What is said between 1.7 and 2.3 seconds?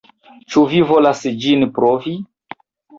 provi?